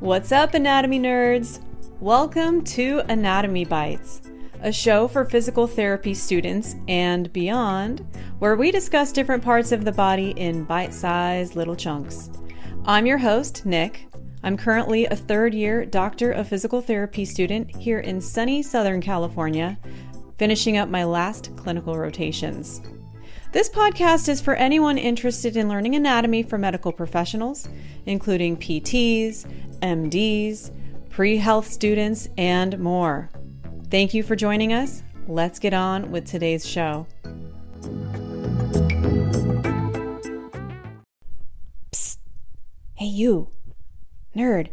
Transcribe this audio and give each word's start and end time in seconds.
What's 0.00 0.30
up, 0.30 0.54
anatomy 0.54 1.00
nerds? 1.00 1.60
Welcome 1.98 2.62
to 2.66 3.02
Anatomy 3.08 3.64
Bites, 3.64 4.22
a 4.62 4.70
show 4.70 5.08
for 5.08 5.24
physical 5.24 5.66
therapy 5.66 6.14
students 6.14 6.76
and 6.86 7.32
beyond, 7.32 8.06
where 8.38 8.54
we 8.54 8.70
discuss 8.70 9.10
different 9.10 9.42
parts 9.42 9.72
of 9.72 9.84
the 9.84 9.90
body 9.90 10.30
in 10.36 10.62
bite 10.62 10.94
sized 10.94 11.56
little 11.56 11.74
chunks. 11.74 12.30
I'm 12.84 13.06
your 13.06 13.18
host, 13.18 13.66
Nick. 13.66 14.06
I'm 14.44 14.56
currently 14.56 15.06
a 15.06 15.16
third 15.16 15.52
year 15.52 15.84
Doctor 15.84 16.30
of 16.30 16.46
Physical 16.46 16.80
Therapy 16.80 17.24
student 17.24 17.74
here 17.74 17.98
in 17.98 18.20
sunny 18.20 18.62
Southern 18.62 19.00
California, 19.00 19.76
finishing 20.38 20.76
up 20.76 20.88
my 20.88 21.02
last 21.02 21.56
clinical 21.56 21.98
rotations. 21.98 22.82
This 23.50 23.70
podcast 23.70 24.28
is 24.28 24.42
for 24.42 24.54
anyone 24.56 24.98
interested 24.98 25.56
in 25.56 25.70
learning 25.70 25.94
anatomy 25.94 26.42
for 26.42 26.58
medical 26.58 26.92
professionals, 26.92 27.66
including 28.04 28.58
PTs, 28.58 29.46
MDs, 29.80 30.70
pre 31.08 31.38
health 31.38 31.66
students, 31.66 32.28
and 32.36 32.78
more. 32.78 33.30
Thank 33.90 34.12
you 34.12 34.22
for 34.22 34.36
joining 34.36 34.74
us. 34.74 35.02
Let's 35.26 35.58
get 35.58 35.72
on 35.72 36.10
with 36.10 36.26
today's 36.26 36.68
show. 36.68 37.06
Psst. 41.92 42.18
Hey, 42.96 43.06
you. 43.06 43.48
Nerd. 44.36 44.68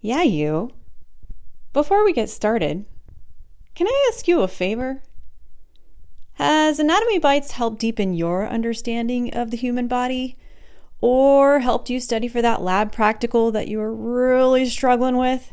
Yeah, 0.00 0.22
you. 0.22 0.70
Before 1.74 2.06
we 2.06 2.14
get 2.14 2.30
started, 2.30 2.86
can 3.74 3.86
I 3.86 4.10
ask 4.10 4.26
you 4.26 4.40
a 4.40 4.48
favor? 4.48 5.02
Has 6.44 6.80
Anatomy 6.80 7.20
Bites 7.20 7.52
helped 7.52 7.78
deepen 7.78 8.14
your 8.14 8.48
understanding 8.48 9.32
of 9.32 9.52
the 9.52 9.56
human 9.56 9.86
body? 9.86 10.36
Or 11.00 11.60
helped 11.60 11.88
you 11.88 12.00
study 12.00 12.26
for 12.26 12.42
that 12.42 12.60
lab 12.60 12.90
practical 12.90 13.52
that 13.52 13.68
you 13.68 13.78
were 13.78 13.94
really 13.94 14.66
struggling 14.66 15.16
with? 15.16 15.52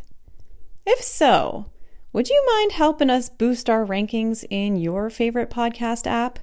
If 0.87 0.99
so, 1.03 1.67
would 2.11 2.27
you 2.27 2.43
mind 2.43 2.71
helping 2.71 3.11
us 3.11 3.29
boost 3.29 3.69
our 3.69 3.85
rankings 3.85 4.43
in 4.49 4.77
your 4.77 5.11
favorite 5.11 5.51
podcast 5.51 6.07
app? 6.07 6.39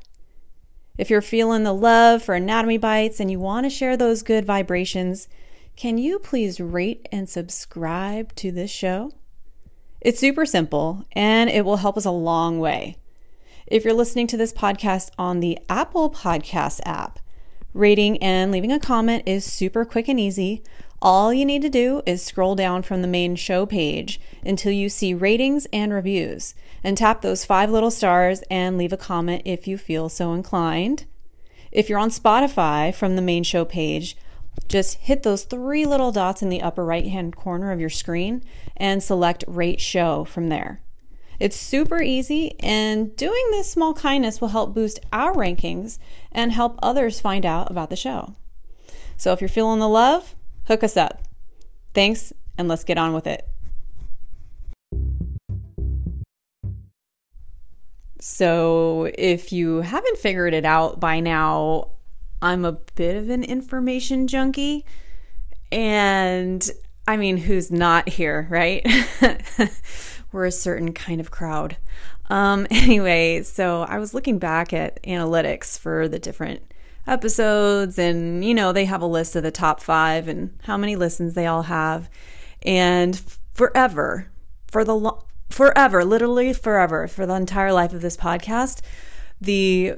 If 0.96 1.10
you're 1.10 1.22
feeling 1.22 1.64
the 1.64 1.74
love 1.74 2.22
for 2.22 2.36
Anatomy 2.36 2.78
Bites 2.78 3.18
and 3.18 3.28
you 3.28 3.40
want 3.40 3.66
to 3.66 3.70
share 3.70 3.96
those 3.96 4.22
good 4.22 4.44
vibrations, 4.44 5.26
can 5.74 5.98
you 5.98 6.20
please 6.20 6.60
rate 6.60 7.08
and 7.10 7.28
subscribe 7.28 8.32
to 8.36 8.52
this 8.52 8.70
show? 8.70 9.10
It's 10.00 10.20
super 10.20 10.46
simple 10.46 11.04
and 11.10 11.50
it 11.50 11.64
will 11.64 11.78
help 11.78 11.96
us 11.96 12.04
a 12.04 12.12
long 12.12 12.60
way. 12.60 12.98
If 13.66 13.84
you're 13.84 13.94
listening 13.94 14.28
to 14.28 14.36
this 14.36 14.52
podcast 14.52 15.10
on 15.18 15.40
the 15.40 15.58
Apple 15.68 16.08
Podcast 16.08 16.80
app, 16.84 17.18
rating 17.74 18.16
and 18.22 18.52
leaving 18.52 18.70
a 18.70 18.78
comment 18.78 19.24
is 19.26 19.44
super 19.44 19.84
quick 19.84 20.06
and 20.06 20.20
easy. 20.20 20.62
All 21.02 21.34
you 21.34 21.44
need 21.44 21.62
to 21.62 21.68
do 21.68 22.00
is 22.06 22.22
scroll 22.22 22.54
down 22.54 22.82
from 22.82 23.02
the 23.02 23.08
main 23.08 23.34
show 23.34 23.66
page 23.66 24.20
until 24.44 24.70
you 24.70 24.88
see 24.88 25.14
ratings 25.14 25.66
and 25.72 25.92
reviews 25.92 26.54
and 26.84 26.96
tap 26.96 27.22
those 27.22 27.44
five 27.44 27.68
little 27.68 27.90
stars 27.90 28.44
and 28.52 28.78
leave 28.78 28.92
a 28.92 28.96
comment 28.96 29.42
if 29.44 29.66
you 29.66 29.76
feel 29.76 30.08
so 30.08 30.32
inclined. 30.32 31.04
If 31.72 31.88
you're 31.88 31.98
on 31.98 32.10
Spotify 32.10 32.94
from 32.94 33.16
the 33.16 33.22
main 33.22 33.42
show 33.42 33.64
page, 33.64 34.16
just 34.68 34.98
hit 34.98 35.24
those 35.24 35.42
three 35.42 35.84
little 35.84 36.12
dots 36.12 36.40
in 36.40 36.50
the 36.50 36.62
upper 36.62 36.84
right 36.84 37.08
hand 37.08 37.34
corner 37.34 37.72
of 37.72 37.80
your 37.80 37.90
screen 37.90 38.44
and 38.76 39.02
select 39.02 39.42
Rate 39.48 39.80
Show 39.80 40.24
from 40.24 40.50
there. 40.50 40.82
It's 41.38 41.56
super 41.56 42.02
easy, 42.02 42.58
and 42.60 43.14
doing 43.16 43.46
this 43.50 43.70
small 43.70 43.92
kindness 43.94 44.40
will 44.40 44.48
help 44.48 44.74
boost 44.74 45.00
our 45.12 45.34
rankings 45.34 45.98
and 46.32 46.52
help 46.52 46.78
others 46.82 47.20
find 47.20 47.44
out 47.44 47.70
about 47.70 47.90
the 47.90 47.96
show. 47.96 48.34
So 49.16 49.32
if 49.32 49.40
you're 49.40 49.48
feeling 49.48 49.80
the 49.80 49.88
love, 49.88 50.34
hook 50.66 50.82
us 50.82 50.96
up. 50.96 51.22
Thanks, 51.94 52.32
and 52.56 52.68
let's 52.68 52.84
get 52.84 52.98
on 52.98 53.12
with 53.12 53.26
it. 53.26 53.48
So, 58.18 59.10
if 59.16 59.52
you 59.52 59.82
haven't 59.82 60.18
figured 60.18 60.52
it 60.52 60.64
out 60.64 60.98
by 60.98 61.20
now, 61.20 61.90
I'm 62.42 62.64
a 62.64 62.72
bit 62.72 63.16
of 63.16 63.30
an 63.30 63.44
information 63.44 64.26
junkie. 64.26 64.84
And 65.70 66.68
I 67.06 67.16
mean, 67.16 67.36
who's 67.36 67.70
not 67.70 68.08
here, 68.08 68.46
right? 68.50 68.84
we're 70.32 70.46
a 70.46 70.52
certain 70.52 70.92
kind 70.92 71.20
of 71.20 71.30
crowd. 71.30 71.76
Um, 72.28 72.66
anyway, 72.70 73.42
so 73.42 73.82
I 73.82 73.98
was 73.98 74.14
looking 74.14 74.38
back 74.38 74.72
at 74.72 75.02
analytics 75.02 75.78
for 75.78 76.08
the 76.08 76.18
different 76.18 76.62
episodes, 77.06 77.98
and 77.98 78.44
you 78.44 78.54
know, 78.54 78.72
they 78.72 78.84
have 78.84 79.02
a 79.02 79.06
list 79.06 79.36
of 79.36 79.42
the 79.42 79.50
top 79.50 79.80
five 79.80 80.28
and 80.28 80.58
how 80.62 80.76
many 80.76 80.96
listens 80.96 81.34
they 81.34 81.46
all 81.46 81.62
have. 81.62 82.10
And 82.62 83.20
forever, 83.54 84.28
for 84.68 84.84
the 84.84 84.94
lo- 84.94 85.24
forever, 85.50 86.04
literally 86.04 86.52
forever, 86.52 87.06
for 87.06 87.26
the 87.26 87.34
entire 87.34 87.72
life 87.72 87.92
of 87.92 88.02
this 88.02 88.16
podcast, 88.16 88.80
the 89.40 89.94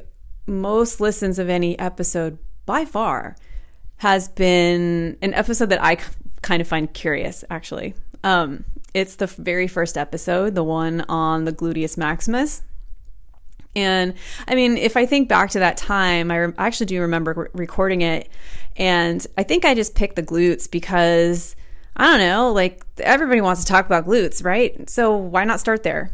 most 0.46 1.00
listens 1.00 1.38
of 1.38 1.48
any 1.48 1.78
episode 1.78 2.38
by 2.66 2.84
far 2.84 3.36
has 3.98 4.28
been 4.28 5.16
an 5.22 5.34
episode 5.34 5.70
that 5.70 5.82
I 5.82 5.98
kind 6.42 6.60
of 6.60 6.68
find 6.68 6.92
curious, 6.92 7.44
actually. 7.50 7.94
Um, 8.22 8.64
it's 8.94 9.16
the 9.16 9.26
very 9.26 9.66
first 9.66 9.96
episode, 9.96 10.54
the 10.54 10.64
one 10.64 11.02
on 11.08 11.44
the 11.44 11.52
gluteus 11.52 11.96
maximus. 11.96 12.62
And 13.76 14.14
I 14.46 14.54
mean, 14.54 14.76
if 14.76 14.96
I 14.96 15.06
think 15.06 15.28
back 15.28 15.50
to 15.50 15.58
that 15.60 15.76
time, 15.76 16.30
I, 16.30 16.36
re- 16.36 16.54
I 16.58 16.66
actually 16.66 16.86
do 16.86 17.00
remember 17.02 17.34
re- 17.34 17.48
recording 17.52 18.02
it. 18.02 18.28
And 18.76 19.24
I 19.36 19.42
think 19.42 19.64
I 19.64 19.74
just 19.74 19.94
picked 19.94 20.16
the 20.16 20.22
glutes 20.22 20.70
because 20.70 21.54
I 21.96 22.06
don't 22.06 22.20
know, 22.20 22.52
like 22.52 22.84
everybody 22.98 23.40
wants 23.40 23.64
to 23.64 23.70
talk 23.70 23.86
about 23.86 24.06
glutes, 24.06 24.44
right? 24.44 24.88
So 24.88 25.16
why 25.16 25.44
not 25.44 25.60
start 25.60 25.82
there? 25.82 26.12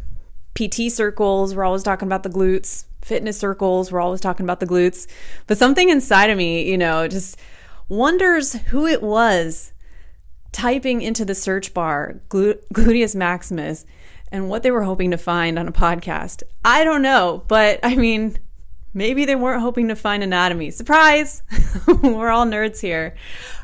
PT 0.55 0.91
circles, 0.91 1.55
we're 1.55 1.63
always 1.63 1.83
talking 1.83 2.07
about 2.07 2.23
the 2.23 2.29
glutes. 2.29 2.85
Fitness 3.01 3.37
circles, 3.37 3.91
we're 3.91 4.01
always 4.01 4.21
talking 4.21 4.45
about 4.45 4.59
the 4.59 4.65
glutes. 4.65 5.05
But 5.45 5.57
something 5.57 5.89
inside 5.89 6.31
of 6.31 6.37
me, 6.37 6.69
you 6.69 6.77
know, 6.77 7.07
just 7.07 7.37
wonders 7.87 8.53
who 8.53 8.87
it 8.87 9.03
was 9.03 9.73
typing 10.55 11.01
into 11.01 11.25
the 11.25 11.35
search 11.35 11.73
bar 11.73 12.21
gluteus 12.29 13.13
maximus 13.13 13.85
and 14.31 14.49
what 14.49 14.63
they 14.63 14.71
were 14.71 14.83
hoping 14.83 15.11
to 15.11 15.17
find 15.17 15.59
on 15.59 15.67
a 15.67 15.71
podcast. 15.73 16.43
I 16.63 16.85
don't 16.85 17.01
know, 17.01 17.43
but 17.49 17.81
I 17.83 17.95
mean, 17.95 18.37
maybe 18.93 19.25
they 19.25 19.35
weren't 19.35 19.61
hoping 19.61 19.89
to 19.89 19.97
find 19.97 20.23
anatomy. 20.23 20.71
Surprise! 20.71 21.43
we're 22.01 22.29
all 22.29 22.45
nerds 22.45 22.79
here. 22.79 23.15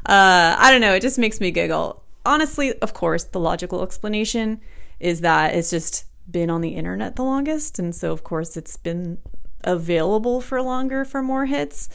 Uh, 0.06 0.54
I 0.60 0.70
don't 0.70 0.82
know, 0.82 0.94
it 0.94 1.02
just 1.02 1.18
makes 1.18 1.40
me 1.40 1.52
giggle. 1.52 2.04
Honestly, 2.26 2.78
of 2.80 2.94
course, 2.94 3.24
the 3.24 3.40
logical 3.40 3.84
explanation 3.84 4.60
is 5.00 5.22
that 5.22 5.56
it's 5.56 5.70
just 5.70 6.04
been 6.30 6.50
on 6.50 6.60
the 6.60 6.76
internet 6.76 7.16
the 7.16 7.24
longest, 7.24 7.80
and 7.80 7.96
so 7.96 8.12
of 8.12 8.26
course 8.26 8.58
it's 8.58 8.76
been 8.76 9.18
available 9.64 10.42
for 10.42 10.62
longer 10.62 11.06
for 11.06 11.22
more 11.22 11.46
hits. 11.46 11.88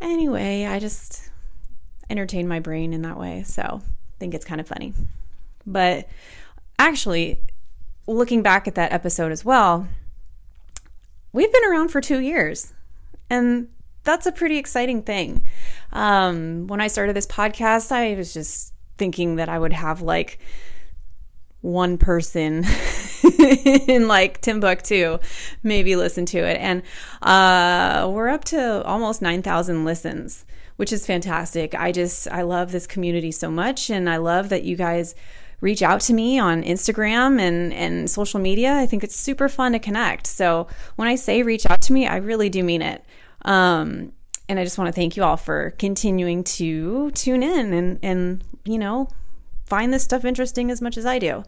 Anyway, 0.00 0.64
I 0.64 0.78
just 0.78 1.30
entertain 2.08 2.48
my 2.48 2.60
brain 2.60 2.94
in 2.94 3.02
that 3.02 3.18
way. 3.18 3.42
So 3.42 3.82
think 4.18 4.34
it's 4.34 4.44
kind 4.44 4.60
of 4.60 4.68
funny. 4.68 4.94
But 5.66 6.08
actually, 6.78 7.40
looking 8.06 8.42
back 8.42 8.68
at 8.68 8.74
that 8.74 8.92
episode 8.92 9.32
as 9.32 9.44
well, 9.44 9.88
we've 11.32 11.52
been 11.52 11.64
around 11.70 11.88
for 11.88 12.00
two 12.00 12.20
years. 12.20 12.72
And 13.30 13.68
that's 14.04 14.26
a 14.26 14.32
pretty 14.32 14.58
exciting 14.58 15.02
thing. 15.02 15.42
Um, 15.92 16.66
when 16.66 16.80
I 16.80 16.88
started 16.88 17.16
this 17.16 17.26
podcast, 17.26 17.90
I 17.90 18.14
was 18.14 18.34
just 18.34 18.72
thinking 18.96 19.36
that 19.36 19.48
I 19.48 19.58
would 19.58 19.72
have 19.72 20.02
like 20.02 20.38
one 21.60 21.96
person 21.96 22.64
in 23.86 24.06
like 24.06 24.40
Timbuktu 24.42 25.18
maybe 25.62 25.96
listen 25.96 26.26
to 26.26 26.38
it. 26.38 26.58
And 26.60 26.82
uh, 27.22 28.08
we're 28.10 28.28
up 28.28 28.44
to 28.46 28.84
almost 28.84 29.22
9,000 29.22 29.84
listens 29.84 30.44
which 30.76 30.92
is 30.92 31.06
fantastic. 31.06 31.74
I 31.74 31.92
just, 31.92 32.28
I 32.28 32.42
love 32.42 32.72
this 32.72 32.86
community 32.86 33.30
so 33.30 33.50
much. 33.50 33.90
And 33.90 34.08
I 34.08 34.16
love 34.16 34.48
that 34.48 34.64
you 34.64 34.76
guys 34.76 35.14
reach 35.60 35.82
out 35.82 36.00
to 36.02 36.12
me 36.12 36.38
on 36.38 36.62
Instagram 36.62 37.40
and, 37.40 37.72
and 37.72 38.10
social 38.10 38.40
media. 38.40 38.74
I 38.74 38.86
think 38.86 39.04
it's 39.04 39.16
super 39.16 39.48
fun 39.48 39.72
to 39.72 39.78
connect. 39.78 40.26
So 40.26 40.66
when 40.96 41.08
I 41.08 41.14
say 41.14 41.42
reach 41.42 41.64
out 41.66 41.80
to 41.82 41.92
me, 41.92 42.06
I 42.06 42.16
really 42.16 42.50
do 42.50 42.62
mean 42.62 42.82
it. 42.82 43.04
Um, 43.42 44.12
and 44.48 44.58
I 44.58 44.64
just 44.64 44.76
want 44.76 44.88
to 44.88 44.92
thank 44.92 45.16
you 45.16 45.24
all 45.24 45.36
for 45.36 45.70
continuing 45.78 46.44
to 46.44 47.10
tune 47.12 47.42
in 47.42 47.72
and, 47.72 47.98
and, 48.02 48.44
you 48.64 48.78
know, 48.78 49.08
find 49.64 49.92
this 49.92 50.02
stuff 50.02 50.24
interesting 50.24 50.70
as 50.70 50.82
much 50.82 50.98
as 50.98 51.06
I 51.06 51.18
do. 51.18 51.44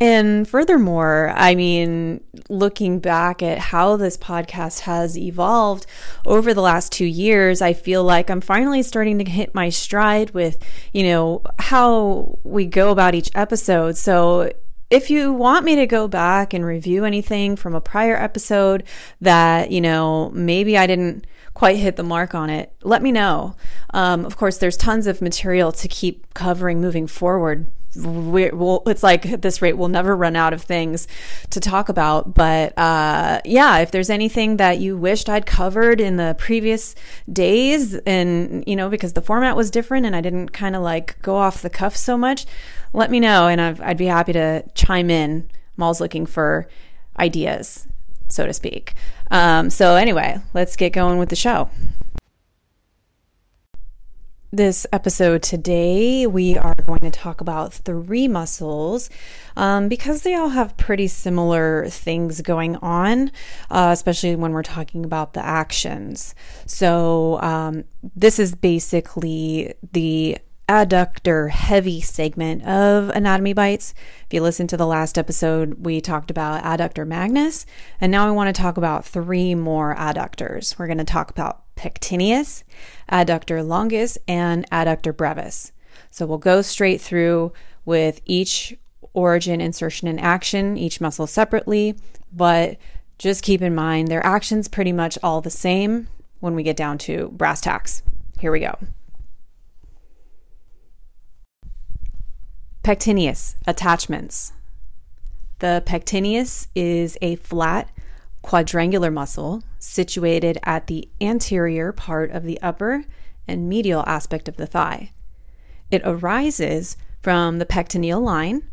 And 0.00 0.48
furthermore, 0.48 1.32
I 1.34 1.56
mean, 1.56 2.22
looking 2.48 3.00
back 3.00 3.42
at 3.42 3.58
how 3.58 3.96
this 3.96 4.16
podcast 4.16 4.80
has 4.80 5.18
evolved 5.18 5.86
over 6.24 6.54
the 6.54 6.60
last 6.60 6.92
two 6.92 7.04
years, 7.04 7.60
I 7.60 7.72
feel 7.72 8.04
like 8.04 8.30
I'm 8.30 8.40
finally 8.40 8.84
starting 8.84 9.18
to 9.18 9.28
hit 9.28 9.54
my 9.56 9.70
stride 9.70 10.30
with, 10.30 10.62
you 10.92 11.02
know, 11.02 11.42
how 11.58 12.38
we 12.44 12.64
go 12.66 12.92
about 12.92 13.16
each 13.16 13.30
episode. 13.34 13.96
So 13.96 14.52
if 14.88 15.10
you 15.10 15.32
want 15.32 15.64
me 15.64 15.74
to 15.76 15.86
go 15.86 16.06
back 16.06 16.54
and 16.54 16.64
review 16.64 17.04
anything 17.04 17.56
from 17.56 17.74
a 17.74 17.80
prior 17.80 18.16
episode 18.16 18.84
that, 19.20 19.72
you 19.72 19.80
know, 19.80 20.30
maybe 20.30 20.78
I 20.78 20.86
didn't 20.86 21.26
quite 21.54 21.76
hit 21.76 21.96
the 21.96 22.04
mark 22.04 22.36
on 22.36 22.50
it, 22.50 22.72
let 22.84 23.02
me 23.02 23.10
know. 23.10 23.56
Um, 23.92 24.24
of 24.24 24.36
course, 24.36 24.58
there's 24.58 24.76
tons 24.76 25.08
of 25.08 25.20
material 25.20 25.72
to 25.72 25.88
keep 25.88 26.32
covering 26.34 26.80
moving 26.80 27.08
forward. 27.08 27.66
We 27.98 28.50
we'll, 28.50 28.82
it's 28.86 29.02
like 29.02 29.26
at 29.26 29.42
this 29.42 29.60
rate, 29.60 29.74
we'll 29.74 29.88
never 29.88 30.16
run 30.16 30.36
out 30.36 30.52
of 30.52 30.62
things 30.62 31.08
to 31.50 31.60
talk 31.60 31.88
about. 31.88 32.34
But 32.34 32.76
uh, 32.78 33.40
yeah, 33.44 33.78
if 33.78 33.90
there's 33.90 34.10
anything 34.10 34.56
that 34.58 34.78
you 34.78 34.96
wished 34.96 35.28
I'd 35.28 35.46
covered 35.46 36.00
in 36.00 36.16
the 36.16 36.36
previous 36.38 36.94
days, 37.32 37.94
and 37.94 38.64
you 38.66 38.76
know, 38.76 38.88
because 38.88 39.12
the 39.12 39.22
format 39.22 39.56
was 39.56 39.70
different 39.70 40.06
and 40.06 40.14
I 40.14 40.20
didn't 40.20 40.50
kind 40.50 40.76
of 40.76 40.82
like 40.82 41.20
go 41.22 41.36
off 41.36 41.62
the 41.62 41.70
cuff 41.70 41.96
so 41.96 42.16
much, 42.16 42.46
let 42.92 43.10
me 43.10 43.20
know 43.20 43.48
and 43.48 43.60
i 43.60 43.88
would 43.88 43.96
be 43.96 44.06
happy 44.06 44.32
to 44.32 44.64
chime 44.74 45.10
in. 45.10 45.50
I'm 45.76 45.82
always 45.82 46.00
looking 46.00 46.26
for 46.26 46.68
ideas, 47.18 47.86
so 48.28 48.46
to 48.46 48.52
speak. 48.52 48.94
Um, 49.30 49.70
so, 49.70 49.96
anyway, 49.96 50.40
let's 50.54 50.76
get 50.76 50.92
going 50.92 51.18
with 51.18 51.28
the 51.28 51.36
show. 51.36 51.70
This 54.50 54.86
episode 54.94 55.42
today, 55.42 56.26
we 56.26 56.56
are 56.56 56.74
going 56.86 57.00
to 57.00 57.10
talk 57.10 57.42
about 57.42 57.74
three 57.74 58.28
muscles 58.28 59.10
um, 59.58 59.90
because 59.90 60.22
they 60.22 60.34
all 60.34 60.48
have 60.48 60.74
pretty 60.78 61.06
similar 61.06 61.84
things 61.88 62.40
going 62.40 62.76
on, 62.76 63.30
uh, 63.70 63.90
especially 63.92 64.34
when 64.36 64.52
we're 64.52 64.62
talking 64.62 65.04
about 65.04 65.34
the 65.34 65.44
actions. 65.44 66.34
So, 66.64 67.38
um, 67.42 67.84
this 68.16 68.38
is 68.38 68.54
basically 68.54 69.74
the 69.92 70.38
adductor 70.68 71.48
heavy 71.50 72.00
segment 72.00 72.62
of 72.64 73.08
Anatomy 73.10 73.54
Bites. 73.54 73.94
If 74.26 74.34
you 74.34 74.42
listen 74.42 74.66
to 74.66 74.76
the 74.76 74.86
last 74.86 75.16
episode, 75.16 75.86
we 75.86 76.00
talked 76.00 76.30
about 76.30 76.62
adductor 76.62 77.06
magnus, 77.06 77.64
and 78.00 78.12
now 78.12 78.28
I 78.28 78.32
want 78.32 78.54
to 78.54 78.62
talk 78.62 78.76
about 78.76 79.06
three 79.06 79.54
more 79.54 79.94
adductors. 79.96 80.78
We're 80.78 80.86
going 80.86 80.98
to 80.98 81.04
talk 81.04 81.30
about 81.30 81.62
pectineus, 81.74 82.64
adductor 83.10 83.66
longus, 83.66 84.18
and 84.28 84.68
adductor 84.70 85.16
brevis. 85.16 85.72
So 86.10 86.26
we'll 86.26 86.38
go 86.38 86.60
straight 86.60 87.00
through 87.00 87.52
with 87.86 88.20
each 88.26 88.76
origin, 89.14 89.62
insertion, 89.62 90.06
and 90.06 90.20
action, 90.20 90.76
each 90.76 91.00
muscle 91.00 91.26
separately, 91.26 91.96
but 92.30 92.76
just 93.16 93.42
keep 93.42 93.62
in 93.62 93.74
mind 93.74 94.08
their 94.08 94.24
actions 94.24 94.68
pretty 94.68 94.92
much 94.92 95.18
all 95.22 95.40
the 95.40 95.50
same 95.50 96.08
when 96.40 96.54
we 96.54 96.62
get 96.62 96.76
down 96.76 96.98
to 96.98 97.28
brass 97.28 97.62
tacks. 97.62 98.02
Here 98.38 98.52
we 98.52 98.60
go. 98.60 98.76
Pectineus 102.88 103.54
attachments. 103.66 104.54
The 105.58 105.82
pectineus 105.84 106.68
is 106.74 107.18
a 107.20 107.36
flat 107.36 107.90
quadrangular 108.40 109.10
muscle 109.10 109.62
situated 109.78 110.56
at 110.62 110.86
the 110.86 111.06
anterior 111.20 111.92
part 111.92 112.30
of 112.30 112.44
the 112.44 112.58
upper 112.62 113.04
and 113.46 113.68
medial 113.68 114.04
aspect 114.06 114.48
of 114.48 114.56
the 114.56 114.66
thigh. 114.66 115.12
It 115.90 116.00
arises 116.02 116.96
from 117.20 117.58
the 117.58 117.66
pectineal 117.66 118.22
line 118.22 118.66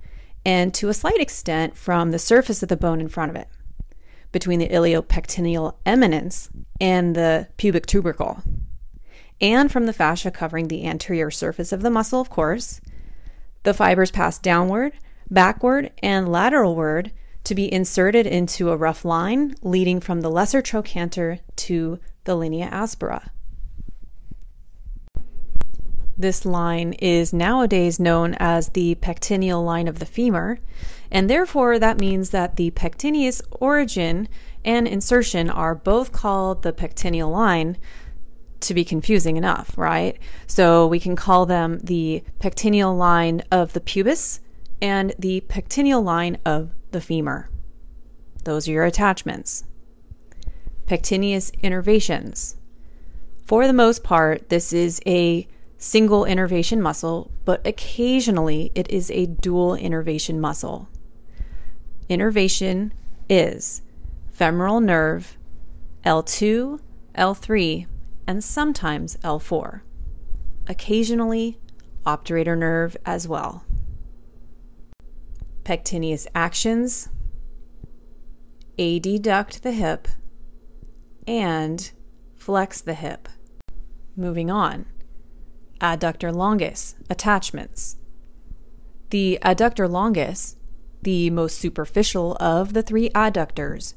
and 0.46 0.74
to 0.76 0.88
a 0.88 0.94
slight 0.94 1.20
extent 1.20 1.76
from 1.76 2.12
the 2.12 2.18
surface 2.18 2.64
of 2.64 2.70
the 2.70 2.78
bone 2.78 3.02
in 3.02 3.10
front 3.10 3.32
of 3.32 3.36
it, 3.36 3.50
between 4.32 4.60
the 4.60 4.70
iliopectineal 4.70 5.76
eminence 5.86 6.50
and 6.80 7.18
the 7.18 7.50
pubic 7.58 7.86
tubercle, 7.86 8.42
and 9.42 9.70
from 9.70 9.88
the 9.88 9.92
fascia 9.92 10.32
covering 10.32 10.70
the 10.70 10.86
anterior 10.88 11.30
surface 11.30 11.74
of 11.74 11.82
the 11.82 11.92
muscle, 11.92 12.22
of 12.22 12.30
course, 12.30 12.80
the 13.66 13.74
fibers 13.74 14.12
pass 14.12 14.40
downward, 14.40 14.94
backward, 15.30 15.92
and 16.02 16.28
lateralward 16.28 17.12
to 17.44 17.54
be 17.54 17.72
inserted 17.72 18.26
into 18.26 18.70
a 18.70 18.78
rough 18.78 19.04
line 19.04 19.56
leading 19.62 20.00
from 20.00 20.22
the 20.22 20.30
lesser 20.30 20.62
trochanter 20.62 21.40
to 21.56 22.00
the 22.24 22.36
linea 22.36 22.70
aspera. 22.72 23.32
This 26.18 26.46
line 26.46 26.94
is 26.94 27.34
nowadays 27.34 28.00
known 28.00 28.36
as 28.36 28.70
the 28.70 28.96
pectineal 28.96 29.62
line 29.64 29.88
of 29.88 30.00
the 30.00 30.06
femur, 30.06 30.60
and 31.12 31.30
therefore 31.30 31.78
that 31.78 32.00
means 32.00 32.30
that 32.30 32.56
the 32.56 32.72
pectineus 32.72 33.42
origin 33.52 34.30
and 34.64 34.88
insertion 34.88 35.50
are 35.50 35.76
both 35.76 36.12
called 36.14 36.64
the 36.64 36.72
pectineal 36.72 37.30
line, 37.30 37.78
to 38.68 38.74
be 38.74 38.86
confusing 38.86 39.38
enough, 39.38 39.78
right? 39.78 40.18
So 40.48 40.88
we 40.88 41.00
can 41.00 41.16
call 41.16 41.46
them 41.46 41.80
the 41.80 42.24
pectineal 42.40 42.96
line 42.96 43.42
of 43.52 43.74
the 43.74 43.82
pubis 43.82 44.40
and 44.82 45.14
the 45.18 45.42
pectineal 45.42 46.02
line 46.02 46.38
of 46.46 46.72
the 46.92 47.02
femur. 47.02 47.50
Those 48.44 48.68
are 48.68 48.72
your 48.72 48.86
attachments. 48.86 49.64
Pectineus 50.86 51.52
innervations. 51.64 52.56
For 53.46 53.68
the 53.68 53.74
most 53.74 54.04
part, 54.04 54.50
this 54.50 54.74
is 54.74 55.02
a 55.06 55.48
single 55.78 56.26
innervation 56.26 56.82
muscle, 56.82 57.32
but 57.44 57.66
occasionally 57.66 58.72
it 58.76 58.90
is 58.90 59.12
a 59.12 59.26
dual 59.26 59.76
innervation 59.76 60.40
muscle. 60.40 60.88
Innervation 62.10 62.94
is 63.30 63.82
femoral 64.32 64.80
nerve 64.80 65.38
L2, 66.06 66.80
L3, 67.16 67.88
and 68.28 68.44
sometimes 68.44 69.18
L4. 69.18 69.82
Occasionally, 70.68 71.60
obturator 72.06 72.58
nerve 72.58 72.98
as 73.06 73.28
well. 73.28 73.64
Pectineus 75.64 76.28
actions, 76.36 77.10
adduct 78.78 79.62
the 79.62 79.72
hip, 79.72 80.08
and 81.28 81.92
flex 82.36 82.82
the 82.82 82.94
hip. 82.94 83.28
Moving 84.16 84.50
on, 84.52 84.86
adductor 85.82 86.34
longus 86.34 86.96
attachments. 87.10 87.98
The 89.10 89.40
adductor 89.42 89.90
longus, 89.90 90.56
the 91.02 91.30
most 91.30 91.58
superficial 91.58 92.36
of 92.40 92.74
the 92.74 92.82
three 92.82 93.10
adductors, 93.10 93.94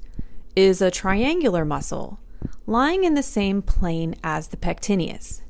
is 0.57 0.81
a 0.83 0.91
triangular 0.91 1.65
muscle 1.65 2.19
lying 2.67 3.05
in 3.05 3.15
the 3.15 3.23
same 3.23 3.63
plane 3.63 4.15
as 4.23 4.49
the 4.49 4.57
pectineus. 4.57 5.43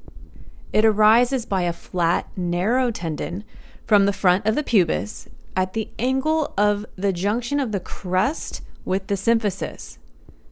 It 0.73 0.85
arises 0.85 1.47
by 1.47 1.63
a 1.63 1.73
flat, 1.73 2.29
narrow 2.37 2.91
tendon 2.91 3.45
from 3.87 4.07
the 4.07 4.13
front 4.13 4.47
of 4.47 4.55
the 4.55 4.63
pubis 4.63 5.29
at 5.57 5.73
the 5.73 5.89
angle 5.99 6.55
of 6.57 6.87
the 6.97 7.13
junction 7.13 7.59
of 7.59 7.73
the 7.73 7.81
crest 7.81 8.63
with 8.85 9.07
the 9.09 9.17
symphysis, 9.17 9.99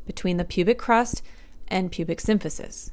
between 0.06 0.36
the 0.36 0.44
pubic 0.44 0.78
crest 0.78 1.22
and 1.68 1.92
pubic 1.92 2.18
symphysis, 2.18 2.90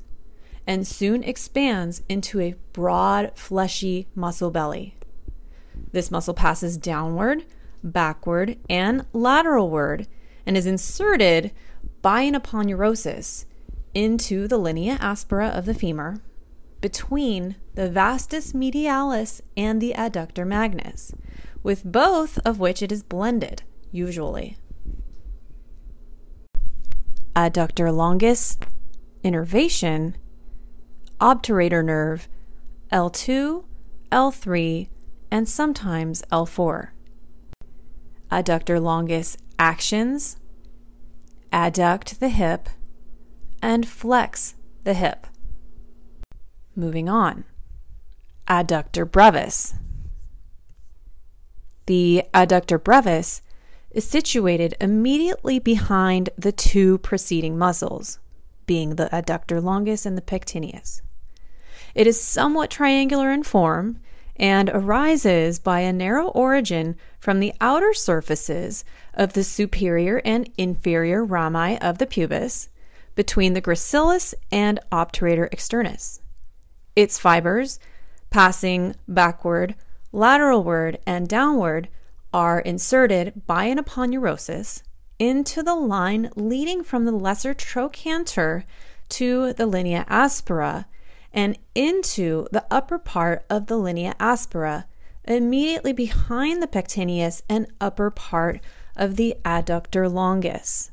and 0.67 0.85
soon 0.85 1.23
expands 1.23 2.03
into 2.07 2.39
a 2.39 2.55
broad, 2.71 3.31
fleshy 3.35 4.07
muscle 4.15 4.51
belly. 4.51 4.95
This 5.91 6.11
muscle 6.11 6.33
passes 6.33 6.77
downward, 6.77 7.45
backward, 7.83 8.57
and 8.69 9.11
lateralward 9.11 10.07
and 10.45 10.57
is 10.57 10.65
inserted 10.65 11.51
by 12.03 12.21
an 12.21 12.35
aponeurosis 12.35 13.45
into 13.95 14.47
the 14.47 14.57
linea 14.59 14.99
aspera 15.01 15.47
of 15.47 15.65
the 15.65 15.73
femur 15.73 16.21
between 16.81 17.55
the 17.75 17.89
vastus 17.89 18.51
medialis 18.51 19.39
and 19.55 19.81
the 19.81 19.93
adductor 19.97 20.45
magnus, 20.45 21.15
with 21.63 21.89
both 21.89 22.37
of 22.39 22.59
which 22.59 22.81
it 22.83 22.91
is 22.91 23.03
blended, 23.03 23.63
usually. 23.89 24.57
Adductor 27.35 27.95
longus 27.95 28.57
innervation, 29.23 30.17
obturator 31.21 31.83
nerve, 31.83 32.27
L2, 32.91 33.63
L3, 34.11 34.89
and 35.31 35.47
sometimes 35.47 36.21
L4. 36.33 36.89
Adductor 38.29 38.81
longus 38.81 39.37
actions, 39.57 40.35
adduct 41.53 42.17
the 42.17 42.29
hip, 42.29 42.67
and 43.61 43.87
flex 43.87 44.55
the 44.83 44.95
hip. 44.95 45.27
Moving 46.75 47.07
on, 47.07 47.45
adductor 48.47 49.09
brevis. 49.09 49.75
The 51.85 52.23
adductor 52.33 52.83
brevis 52.83 53.41
is 53.91 54.09
situated 54.09 54.75
immediately 54.81 55.59
behind 55.59 56.31
the 56.35 56.51
two 56.51 56.97
preceding 56.97 57.57
muscles, 57.57 58.19
being 58.65 58.95
the 58.95 59.09
adductor 59.13 59.63
longus 59.63 60.05
and 60.05 60.17
the 60.17 60.21
pectineus. 60.21 61.01
It 61.93 62.07
is 62.07 62.19
somewhat 62.19 62.71
triangular 62.71 63.31
in 63.31 63.43
form 63.43 63.99
and 64.35 64.69
arises 64.69 65.59
by 65.59 65.81
a 65.81 65.93
narrow 65.93 66.27
origin 66.29 66.95
from 67.19 67.39
the 67.39 67.53
outer 67.61 67.93
surfaces 67.93 68.83
of 69.13 69.33
the 69.33 69.43
superior 69.43 70.21
and 70.25 70.49
inferior 70.57 71.23
rami 71.23 71.79
of 71.81 71.97
the 71.97 72.07
pubis 72.07 72.69
between 73.15 73.53
the 73.53 73.61
gracilis 73.61 74.33
and 74.51 74.79
obturator 74.91 75.49
externus. 75.51 76.19
Its 76.95 77.19
fibers, 77.19 77.79
passing 78.29 78.95
backward, 79.07 79.75
lateralward, 80.11 80.97
and 81.05 81.27
downward, 81.27 81.87
are 82.33 82.59
inserted 82.59 83.45
by 83.45 83.65
an 83.65 83.77
aponeurosis 83.77 84.81
into 85.19 85.61
the 85.61 85.75
line 85.75 86.29
leading 86.35 86.83
from 86.83 87.05
the 87.05 87.11
lesser 87.11 87.53
trochanter 87.53 88.63
to 89.09 89.53
the 89.53 89.67
linea 89.67 90.05
aspera 90.09 90.85
and 91.33 91.57
into 91.73 92.47
the 92.51 92.65
upper 92.69 92.99
part 92.99 93.43
of 93.49 93.65
the 93.65 93.77
linea 93.77 94.15
aspera, 94.19 94.85
immediately 95.25 95.91
behind 95.91 96.61
the 96.61 96.67
pectineus 96.67 97.41
and 97.49 97.67
upper 97.81 98.11
part 98.11 98.59
of 98.95 99.15
the 99.15 99.35
adductor 99.43 100.11
longus. 100.11 100.91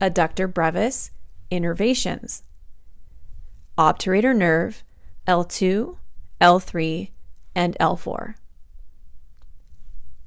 Adductor 0.00 0.52
brevis, 0.52 1.12
innervations. 1.50 2.42
Obturator 3.78 4.34
nerve, 4.34 4.82
L2, 5.28 5.96
L3, 6.40 7.10
and 7.54 7.76
L4. 7.78 8.34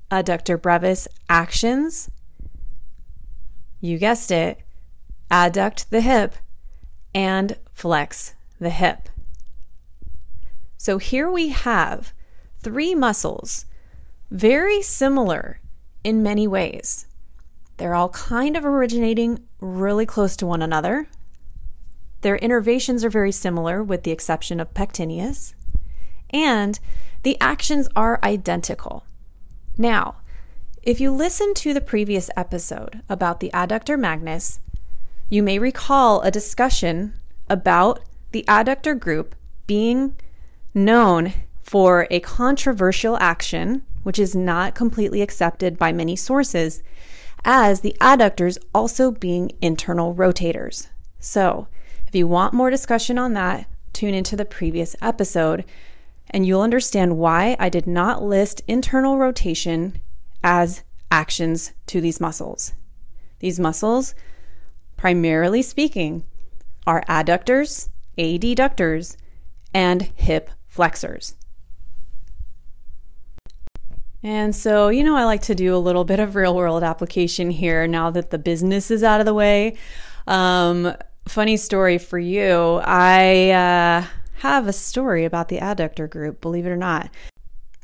Adductor 0.10 0.62
brevis 0.62 1.08
actions. 1.28 2.10
You 3.82 3.98
guessed 3.98 4.32
it. 4.32 4.62
Adduct 5.30 5.90
the 5.90 6.02
hip 6.02 6.36
and 7.16 7.58
flex 7.72 8.36
the 8.60 8.70
hip. 8.70 9.10
So 10.78 11.00
here 11.00 11.32
we 11.32 11.50
have 11.50 12.14
three 12.60 12.94
muscles, 12.94 13.66
very 14.30 14.82
similar 14.82 15.62
in 16.04 16.22
many 16.22 16.46
ways. 16.46 17.08
They're 17.78 17.96
all 17.96 18.10
kind 18.10 18.56
of 18.56 18.66
originating 18.66 19.48
really 19.60 20.06
close 20.06 20.36
to 20.38 20.46
one 20.46 20.62
another. 20.62 21.08
Their 22.22 22.38
innervations 22.38 23.04
are 23.04 23.10
very 23.10 23.32
similar, 23.32 23.84
with 23.84 24.04
the 24.04 24.12
exception 24.12 24.60
of 24.60 24.74
pectineus, 24.74 25.54
and 26.30 26.80
the 27.24 27.38
actions 27.40 27.88
are 27.96 28.20
identical. 28.24 29.06
Now, 29.78 30.18
if 30.84 31.00
you 31.00 31.12
listen 31.12 31.54
to 31.56 31.74
the 31.74 31.82
previous 31.82 32.30
episode 32.38 33.02
about 33.10 33.40
the 33.40 33.52
adductor 33.54 33.98
magnus, 33.98 34.60
you 35.30 35.42
may 35.42 35.60
recall 35.60 36.22
a 36.22 36.32
discussion 36.32 37.14
about 37.50 38.00
the 38.32 38.46
adductor 38.48 38.98
group 38.98 39.36
being 39.68 40.16
known 40.74 41.34
for 41.62 42.08
a 42.12 42.20
controversial 42.20 43.18
action, 43.18 43.84
which 44.04 44.20
is 44.20 44.36
not 44.36 44.76
completely 44.76 45.22
accepted 45.22 45.80
by 45.80 45.92
many 45.92 46.16
sources, 46.16 46.84
as 47.44 47.82
the 47.82 47.96
adductors 48.00 48.58
also 48.74 49.12
being 49.12 49.52
internal 49.62 50.14
rotators. 50.14 50.88
So, 51.20 51.68
if 52.08 52.14
you 52.14 52.28
want 52.28 52.54
more 52.54 52.70
discussion 52.70 53.18
on 53.18 53.34
that, 53.34 53.68
tune 53.94 54.14
into 54.14 54.36
the 54.36 54.46
previous 54.46 54.96
episode 55.02 55.66
and 56.30 56.46
you'll 56.46 56.62
understand 56.62 57.18
why 57.18 57.56
I 57.60 57.70
did 57.70 57.88
not 57.88 58.24
list 58.24 58.62
internal 58.68 59.18
rotation 59.18 60.02
as 60.44 60.84
actions 61.12 61.74
to 61.88 62.02
these 62.02 62.20
muscles. 62.20 62.74
These 63.40 63.60
muscles 63.60 64.16
primarily 65.06 65.62
speaking, 65.62 66.24
are 66.88 67.04
adductors, 67.08 67.90
adductors, 68.18 69.16
and 69.72 70.02
hip 70.16 70.50
flexors. 70.66 71.36
And 74.24 74.56
so, 74.56 74.88
you 74.88 75.04
know, 75.04 75.16
I 75.16 75.26
like 75.26 75.44
to 75.44 75.54
do 75.54 75.76
a 75.76 75.78
little 75.78 76.06
bit 76.06 76.20
of 76.20 76.36
real 76.36 76.56
world 76.56 76.82
application 76.82 77.52
here 77.52 77.86
now 77.86 78.10
that 78.10 78.32
the 78.32 78.40
business 78.40 78.90
is 78.90 79.04
out 79.04 79.20
of 79.20 79.28
the 79.28 79.34
way. 79.36 79.78
Um, 80.26 80.96
funny 81.28 81.58
story 81.58 82.00
for 82.00 82.18
you. 82.18 82.82
I 82.84 83.52
uh, 83.52 84.06
have 84.40 84.68
a 84.68 84.74
story 84.74 85.24
about 85.24 85.50
the 85.50 85.60
adductor 85.60 86.10
group, 86.10 86.42
believe 86.42 86.66
it 86.66 86.72
or 86.72 86.78
not. 86.78 87.12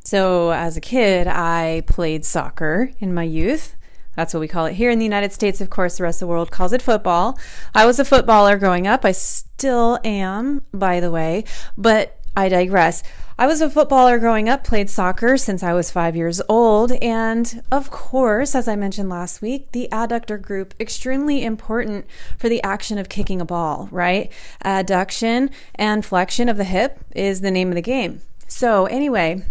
So, 0.04 0.50
as 0.50 0.76
a 0.76 0.82
kid, 0.82 1.28
I 1.28 1.84
played 1.86 2.26
soccer 2.26 2.90
in 2.98 3.14
my 3.14 3.26
youth. 3.26 3.76
That's 4.16 4.34
what 4.34 4.40
we 4.42 4.48
call 4.48 4.66
it 4.66 4.74
here 4.74 4.92
in 4.92 5.00
the 5.00 5.06
United 5.06 5.32
States. 5.32 5.62
Of 5.62 5.70
course, 5.70 5.98
the 5.98 6.04
rest 6.04 6.22
of 6.22 6.28
the 6.28 6.32
world 6.32 6.52
calls 6.52 6.74
it 6.74 6.82
football. 6.82 7.38
I 7.74 7.86
was 7.86 8.00
a 8.00 8.06
footballer 8.06 8.58
growing 8.58 8.88
up. 8.88 9.06
I 9.06 9.14
still 9.14 10.00
am, 10.04 10.64
by 10.74 11.00
the 11.00 11.12
way, 11.12 11.46
but 11.78 12.18
I 12.36 12.50
digress. 12.50 13.04
I 13.38 13.48
was 13.48 13.60
a 13.60 13.70
footballer 13.70 14.20
growing 14.20 14.48
up, 14.48 14.64
played 14.64 14.90
soccer 14.90 15.36
since 15.36 15.64
I 15.64 15.74
was 15.74 15.92
five 15.92 16.16
years 16.16 16.42
old. 16.48 16.92
And 17.02 17.64
of 17.72 17.90
course, 17.90 18.54
as 18.54 18.68
I 18.68 18.76
mentioned 18.76 19.10
last 19.10 19.42
week, 19.42 19.72
the 19.72 19.90
adductor 19.92 20.42
group, 20.42 20.74
extremely 20.80 21.44
important 21.44 22.06
for 22.38 22.50
the 22.50 22.62
action 22.64 22.98
of 22.98 23.10
kicking 23.10 23.42
a 23.42 23.46
ball, 23.46 23.90
right? 23.92 24.32
Adduction 24.64 25.50
and 25.76 26.06
flexion 26.06 26.50
of 26.50 26.58
the 26.58 26.64
hip 26.64 27.00
is 27.16 27.42
the 27.42 27.52
name 27.52 27.70
of 27.70 27.76
the 27.76 27.82
game. 27.82 28.22
So, 28.48 28.86
anyway, 28.86 29.44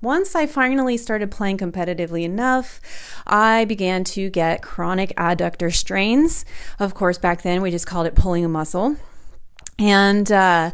once 0.00 0.34
I 0.34 0.46
finally 0.46 0.96
started 0.96 1.30
playing 1.30 1.58
competitively 1.58 2.22
enough, 2.22 2.80
I 3.26 3.64
began 3.64 4.04
to 4.04 4.30
get 4.30 4.62
chronic 4.62 5.14
adductor 5.16 5.74
strains. 5.74 6.44
Of 6.78 6.94
course, 6.94 7.18
back 7.18 7.42
then 7.42 7.62
we 7.62 7.70
just 7.70 7.86
called 7.86 8.06
it 8.06 8.14
pulling 8.14 8.44
a 8.44 8.48
muscle. 8.48 8.96
And 9.78 10.30
uh, 10.32 10.72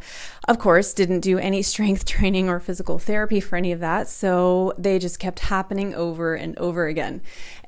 of 0.49 0.59
course, 0.59 0.95
didn't 0.95 1.21
do 1.21 1.39
any 1.39 1.63
strength 1.75 2.05
training 2.05 2.49
or 2.49 2.61
physical 2.61 2.99
therapy 2.99 3.41
for 3.41 3.57
any 3.57 3.73
of 3.73 3.81
that. 3.81 4.09
So 4.09 4.73
they 4.79 4.99
just 4.99 5.19
kept 5.19 5.41
happening 5.41 5.95
over 5.95 6.35
and 6.35 6.57
over 6.59 6.87
again. 6.87 7.21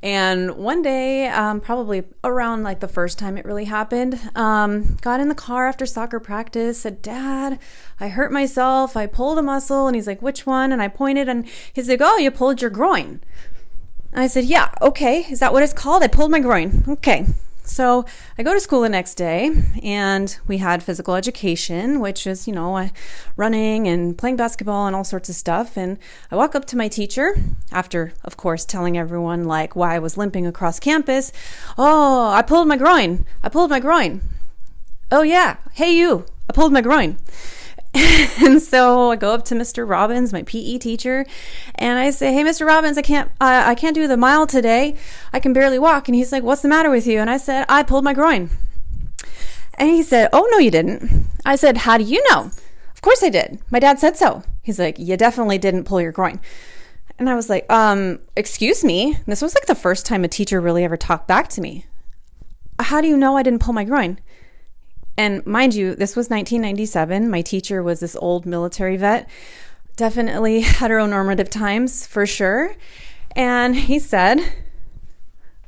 And 0.02 0.57
one 0.57 0.83
day, 0.83 1.28
um, 1.28 1.61
probably 1.61 2.05
around 2.23 2.62
like 2.62 2.81
the 2.81 2.88
first 2.88 3.19
time 3.19 3.37
it 3.37 3.45
really 3.45 3.64
happened, 3.64 4.19
um, 4.35 4.97
got 5.00 5.21
in 5.21 5.28
the 5.28 5.35
car 5.35 5.69
after 5.69 5.85
soccer 5.85 6.21
practice, 6.21 6.81
said, 6.81 7.02
Dad, 7.02 7.59
I 7.99 8.09
hurt 8.09 8.33
myself. 8.33 8.97
I 8.97 9.07
pulled 9.07 9.38
a 9.38 9.43
muscle. 9.43 9.87
And 9.87 9.97
he's 9.97 10.07
like, 10.07 10.23
Which 10.23 10.47
one? 10.47 10.73
And 10.73 10.81
I 10.81 10.88
pointed, 10.88 11.28
and 11.28 11.47
he's 11.73 11.88
like, 11.88 12.00
Oh, 12.02 12.19
you 12.19 12.31
pulled 12.31 12.61
your 12.62 12.71
groin. 12.71 13.21
And 14.12 14.21
I 14.23 14.26
said, 14.26 14.45
Yeah, 14.45 14.73
okay. 14.81 15.26
Is 15.31 15.40
that 15.40 15.52
what 15.52 15.62
it's 15.62 15.73
called? 15.73 16.02
I 16.02 16.09
pulled 16.09 16.31
my 16.31 16.40
groin. 16.40 16.85
Okay. 16.88 17.26
So 17.67 18.05
I 18.39 18.43
go 18.43 18.55
to 18.55 18.61
school 18.61 18.81
the 18.81 18.89
next 18.89 19.17
day, 19.17 19.51
and 19.83 20.39
we 20.47 20.59
had 20.59 20.83
physical 20.83 21.17
education, 21.17 22.01
which 22.01 22.27
is, 22.27 22.47
you 22.47 22.55
know, 22.55 22.77
uh, 22.77 22.89
running 23.37 23.89
and 23.89 24.17
playing 24.17 24.37
basketball 24.37 24.87
and 24.87 24.95
all 24.95 25.05
sorts 25.05 25.29
of 25.29 25.35
stuff. 25.35 25.77
And 25.77 25.99
I 26.31 26.37
walk 26.37 26.55
up 26.55 26.65
to 26.67 26.77
my 26.77 26.89
teacher 26.89 27.37
after, 27.73 28.13
of 28.25 28.37
course, 28.37 28.65
telling 28.65 28.97
everyone 28.97 29.45
like 29.45 29.75
why 29.75 29.97
I 29.97 29.99
was 29.99 30.17
limping 30.17 30.47
across 30.47 30.79
campus. 30.79 31.33
Oh, 31.77 32.31
I 32.31 32.43
pulled 32.43 32.69
my 32.69 32.77
groin. 32.77 33.27
I 33.43 33.49
pulled 33.49 33.71
my 33.71 33.81
groin. 33.81 34.23
Oh, 35.11 35.23
yeah. 35.23 35.57
Hey, 35.73 35.91
you. 35.91 36.25
I 36.49 36.53
pulled 36.53 36.73
my 36.73 36.81
groin. 36.81 37.19
and 38.45 38.61
so 38.61 39.11
I 39.11 39.17
go 39.17 39.33
up 39.33 39.45
to 39.47 39.55
Mr. 39.55 39.88
Robbins, 39.88 40.33
my 40.33 40.43
PE 40.43 40.79
teacher, 40.79 41.25
and 41.76 41.99
I 41.99 42.11
say, 42.11 42.33
"Hey, 42.33 42.43
Mr. 42.43 42.67
Robbins, 42.67 42.99
I 42.99 43.03
can't, 43.03 43.31
uh, 43.41 43.62
I 43.67 43.75
can't 43.75 43.95
do 43.95 44.07
the 44.07 44.17
mile 44.17 44.47
today. 44.47 44.97
I 45.33 45.41
can 45.41 45.53
barely 45.53 45.79
walk." 45.79 46.09
And 46.09 46.15
he's 46.15 46.33
like, 46.33 46.43
"What's 46.43 46.62
the 46.62 46.69
matter 46.69 46.91
with 46.91 47.07
you?" 47.07 47.21
And 47.21 47.31
I 47.31 47.38
said, 47.38 47.65
"I 47.69 47.83
pulled 47.83 48.05
my 48.05 48.12
groin." 48.12 48.50
And 49.75 49.88
he 49.88 50.03
said, 50.03 50.29
"Oh 50.33 50.47
no, 50.53 50.59
you 50.59 50.71
didn't." 50.71 51.26
I 51.45 51.57
said, 51.57 51.79
"How 51.79 51.97
do 51.97 52.05
you 52.05 52.23
know?" 52.31 52.50
Of 52.93 53.00
course 53.00 53.23
I 53.23 53.31
did. 53.31 53.61
My 53.71 53.79
dad 53.79 53.99
said 53.99 54.17
so. 54.17 54.43
He's 54.62 54.79
like, 54.79 54.99
"You 54.99 55.17
definitely 55.17 55.59
didn't 55.59 55.85
pull 55.85 56.00
your 56.00 56.12
groin." 56.12 56.41
And 57.19 57.31
I 57.31 57.35
was 57.35 57.49
like, 57.49 57.71
"Um, 57.73 58.19
excuse 58.37 58.85
me." 58.85 59.19
This 59.26 59.41
was 59.41 59.55
like 59.55 59.67
the 59.67 59.75
first 59.75 60.05
time 60.05 60.23
a 60.23 60.29
teacher 60.29 60.61
really 60.61 60.85
ever 60.85 60.99
talked 60.99 61.29
back 61.29 61.49
to 61.50 61.62
me. 61.62 61.87
How 62.79 63.00
do 63.00 63.09
you 63.09 63.17
know 63.17 63.38
I 63.38 63.43
didn't 63.43 63.61
pull 63.61 63.73
my 63.73 63.85
groin? 63.85 64.19
And 65.19 65.47
mind 65.47 65.75
you, 65.75 65.95
this 65.95 66.15
was 66.15 66.29
1997. 66.29 67.31
My 67.31 67.41
teacher 67.41 67.83
was 67.83 68.01
this 68.01 68.17
old 68.17 68.45
military 68.45 68.97
vet, 68.97 69.29
definitely 69.97 70.63
heteronormative 70.65 71.49
times 71.49 72.07
for 72.07 72.27
sure. 72.27 72.75
And 73.35 73.75
he 73.77 73.99
said, 73.99 74.41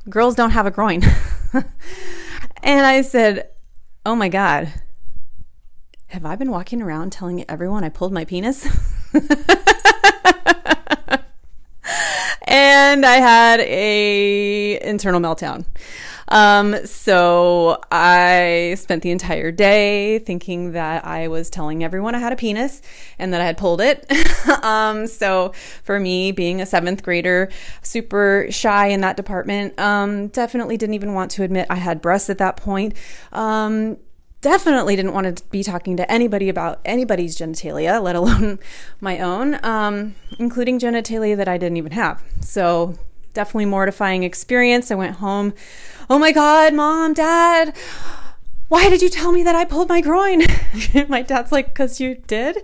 Girls 0.09 0.35
don't 0.35 0.51
have 0.51 0.65
a 0.65 0.71
groin. 0.71 1.03
and 1.53 2.85
I 2.85 3.01
said, 3.01 3.49
Oh 4.05 4.15
my 4.15 4.29
God, 4.29 4.73
have 6.07 6.25
I 6.25 6.35
been 6.35 6.51
walking 6.51 6.81
around 6.81 7.11
telling 7.11 7.47
everyone 7.49 7.83
I 7.83 7.89
pulled 7.89 8.13
my 8.13 8.25
penis? 8.25 8.67
and 12.49 13.05
I 13.05 13.17
had 13.17 13.59
a 13.61 14.81
internal 14.81 15.21
meltdown. 15.21 15.65
Um, 16.29 16.85
so 16.85 17.81
I 17.91 18.75
spent 18.77 19.03
the 19.03 19.11
entire 19.11 19.51
day 19.51 20.19
thinking 20.19 20.73
that 20.73 21.05
I 21.05 21.27
was 21.27 21.49
telling 21.49 21.83
everyone 21.83 22.15
I 22.15 22.19
had 22.19 22.33
a 22.33 22.35
penis 22.35 22.81
and 23.17 23.33
that 23.33 23.41
I 23.41 23.45
had 23.45 23.57
pulled 23.57 23.81
it. 23.81 24.05
um, 24.63 25.07
so 25.07 25.53
for 25.83 25.99
me, 25.99 26.31
being 26.31 26.61
a 26.61 26.65
seventh 26.65 27.03
grader, 27.03 27.49
super 27.81 28.47
shy 28.49 28.87
in 28.87 29.01
that 29.01 29.17
department, 29.17 29.79
um, 29.79 30.27
definitely 30.27 30.77
didn't 30.77 30.95
even 30.95 31.13
want 31.13 31.31
to 31.31 31.43
admit 31.43 31.67
I 31.69 31.75
had 31.75 32.01
breasts 32.01 32.29
at 32.29 32.37
that 32.39 32.57
point. 32.57 32.95
Um, 33.31 33.97
definitely 34.41 34.95
didn't 34.95 35.13
want 35.13 35.37
to 35.37 35.43
be 35.49 35.63
talking 35.63 35.97
to 35.97 36.11
anybody 36.11 36.49
about 36.49 36.79
anybody's 36.85 37.37
genitalia, 37.37 38.01
let 38.01 38.15
alone 38.15 38.59
my 39.01 39.19
own, 39.19 39.63
um, 39.63 40.15
including 40.37 40.79
genitalia 40.79 41.35
that 41.37 41.47
I 41.47 41.57
didn't 41.57 41.77
even 41.77 41.91
have. 41.91 42.23
So 42.41 42.95
definitely 43.33 43.65
mortifying 43.65 44.23
experience. 44.23 44.91
I 44.91 44.95
went 44.95 45.17
home. 45.17 45.53
Oh 46.09 46.19
my 46.19 46.31
God, 46.31 46.73
mom, 46.73 47.13
dad, 47.13 47.75
why 48.69 48.87
did 48.87 49.01
you 49.01 49.09
tell 49.09 49.31
me 49.31 49.41
that 49.43 49.55
I 49.55 49.65
pulled 49.65 49.89
my 49.89 49.99
groin? 49.99 50.43
my 51.09 51.23
dad's 51.23 51.51
like, 51.51 51.67
because 51.69 51.99
you 51.99 52.21
did. 52.27 52.57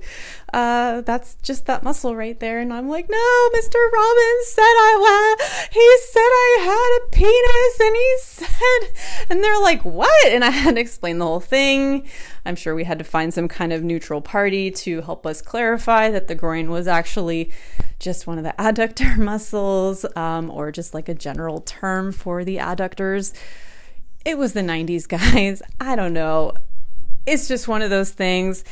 Uh, 0.54 1.02
that's 1.02 1.36
just 1.42 1.66
that 1.66 1.82
muscle 1.82 2.16
right 2.16 2.40
there. 2.40 2.60
And 2.60 2.72
I'm 2.72 2.88
like, 2.88 3.10
no, 3.10 3.50
Mr. 3.56 3.76
Robbins 3.92 4.48
said 4.48 4.62
I, 4.62 5.36
uh, 5.40 5.68
he 5.72 5.98
said 6.12 6.20
I 6.20 6.58
had 6.62 7.00
a 7.00 7.10
penis 7.12 7.80
and 7.80 7.96
he 7.96 8.18
said, 8.22 9.26
and 9.32 9.44
they're 9.44 9.60
like, 9.60 9.84
what? 9.84 10.28
And 10.28 10.46
I 10.46 10.52
had 10.52 10.76
to 10.76 10.82
explain 10.82 11.18
the 11.18 11.26
whole 11.26 11.40
thing. 11.40 12.08
I'm 12.46 12.56
sure 12.56 12.76
we 12.76 12.84
had 12.84 13.00
to 13.00 13.04
find 13.04 13.34
some 13.34 13.48
kind 13.48 13.74
of 13.74 13.84
neutral 13.84 14.22
party 14.22 14.70
to 14.70 15.02
help 15.02 15.26
us 15.26 15.42
clarify 15.42 16.12
that 16.12 16.28
the 16.28 16.36
groin 16.36 16.70
was 16.70 16.88
actually 16.88 17.52
just 17.98 18.28
one 18.28 18.38
of 18.38 18.44
the 18.44 18.54
adductor 18.60 19.18
muscles, 19.18 20.06
um, 20.16 20.52
or 20.52 20.72
just 20.72 20.94
like 20.94 21.10
a 21.10 21.16
general 21.16 21.62
term 21.62 22.12
for 22.12 22.46
the 22.46 22.58
adductors 22.58 23.34
it 24.26 24.38
was 24.38 24.54
the 24.54 24.62
90s, 24.62 25.08
guys. 25.34 25.62
I 25.80 25.96
don't 25.96 26.14
know. 26.14 26.54
It's 27.26 27.48
just 27.48 27.68
one 27.68 27.82
of 27.82 27.90
those 27.90 28.12
things. 28.12 28.64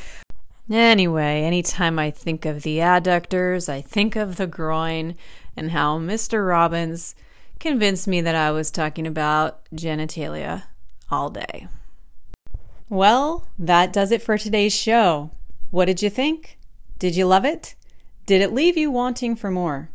Anyway, 0.71 1.41
anytime 1.41 1.99
I 1.99 2.09
think 2.11 2.45
of 2.45 2.63
the 2.63 2.79
adductors, 2.79 3.69
I 3.69 3.81
think 3.81 4.15
of 4.15 4.37
the 4.37 4.47
groin 4.47 5.15
and 5.55 5.71
how 5.71 5.99
Mr. 5.99 6.47
Robbins 6.47 7.15
convinced 7.59 8.07
me 8.07 8.21
that 8.21 8.35
I 8.35 8.51
was 8.51 8.71
talking 8.71 9.05
about 9.05 9.61
genitalia 9.73 10.63
all 11.11 11.29
day. 11.29 11.67
Well, 12.89 13.47
that 13.59 13.93
does 13.93 14.11
it 14.11 14.21
for 14.21 14.37
today's 14.37 14.75
show. 14.75 15.31
What 15.71 15.85
did 15.85 16.01
you 16.01 16.09
think? 16.09 16.57
Did 16.97 17.15
you 17.15 17.25
love 17.25 17.45
it? 17.45 17.75
Did 18.25 18.41
it 18.41 18.53
leave 18.53 18.77
you 18.77 18.89
wanting 18.89 19.35
for 19.35 19.51
more? 19.51 19.89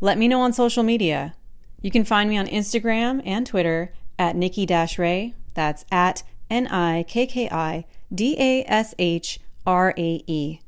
Let 0.00 0.18
me 0.18 0.28
know 0.28 0.40
on 0.42 0.52
social 0.52 0.82
media. 0.82 1.34
You 1.80 1.90
can 1.90 2.04
find 2.04 2.28
me 2.28 2.36
on 2.36 2.46
Instagram 2.48 3.22
and 3.24 3.46
Twitter 3.46 3.92
at 4.18 4.36
Nikki 4.36 4.66
Dash 4.66 4.98
Rae. 4.98 5.34
That's 5.54 5.84
at 5.90 6.22
N 6.50 6.66
I 6.68 7.02
K 7.04 7.26
K 7.26 7.48
I 7.50 7.86
D 8.14 8.36
A 8.38 8.64
S 8.64 8.94
H 8.98 9.40
R 9.66 9.94
A 9.96 10.22
E. 10.26 10.60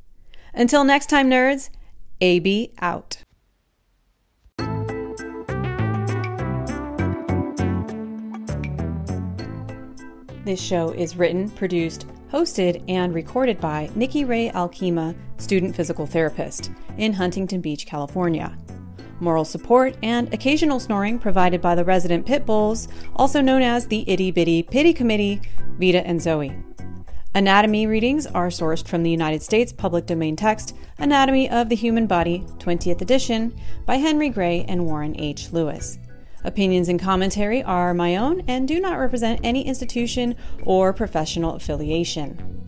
Until 0.54 0.84
next 0.84 1.06
time, 1.06 1.30
nerds, 1.30 1.70
AB 2.20 2.72
out. 2.80 3.18
This 10.44 10.60
show 10.60 10.90
is 10.90 11.16
written, 11.16 11.50
produced, 11.50 12.06
hosted, 12.32 12.82
and 12.88 13.12
recorded 13.12 13.60
by 13.60 13.90
Nikki 13.94 14.24
Rae 14.24 14.50
Alkema, 14.50 15.14
student 15.36 15.76
physical 15.76 16.06
therapist, 16.06 16.70
in 16.96 17.12
Huntington 17.12 17.60
Beach, 17.60 17.84
California 17.84 18.56
moral 19.20 19.44
support, 19.44 19.96
and 20.02 20.32
occasional 20.32 20.80
snoring 20.80 21.18
provided 21.18 21.60
by 21.60 21.74
the 21.74 21.84
resident 21.84 22.26
pit 22.26 22.46
bulls, 22.46 22.88
also 23.16 23.40
known 23.40 23.62
as 23.62 23.86
the 23.86 24.04
Itty 24.08 24.30
Bitty 24.30 24.62
Pity 24.62 24.92
Committee, 24.92 25.40
Vita 25.78 26.06
and 26.06 26.20
Zoe. 26.20 26.56
Anatomy 27.34 27.86
readings 27.86 28.26
are 28.26 28.48
sourced 28.48 28.88
from 28.88 29.02
the 29.02 29.10
United 29.10 29.42
States 29.42 29.70
public 29.70 30.06
domain 30.06 30.34
text 30.34 30.74
Anatomy 30.98 31.48
of 31.48 31.68
the 31.68 31.76
Human 31.76 32.06
Body, 32.06 32.44
20th 32.58 33.00
edition, 33.00 33.54
by 33.86 33.96
Henry 33.96 34.28
Gray 34.28 34.64
and 34.68 34.86
Warren 34.86 35.14
H. 35.20 35.52
Lewis. 35.52 35.98
Opinions 36.44 36.88
and 36.88 36.98
commentary 36.98 37.62
are 37.62 37.94
my 37.94 38.16
own 38.16 38.42
and 38.48 38.66
do 38.66 38.80
not 38.80 38.98
represent 38.98 39.40
any 39.44 39.66
institution 39.66 40.34
or 40.64 40.92
professional 40.92 41.54
affiliation. 41.54 42.58